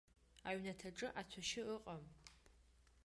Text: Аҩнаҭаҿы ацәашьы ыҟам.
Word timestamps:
Аҩнаҭаҿы 0.47 1.07
ацәашьы 1.19 1.61
ыҟам. 1.75 2.03